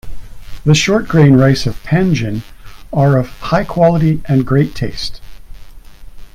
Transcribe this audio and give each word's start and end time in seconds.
The 0.65 0.73
short 0.73 1.07
grain 1.07 1.35
rice 1.35 1.67
of 1.67 1.83
Panjin 1.83 2.41
are 2.91 3.17
of 3.19 3.27
high 3.37 3.63
quality 3.63 4.23
and 4.27 4.47
great 4.47 4.73
taste. 4.73 5.21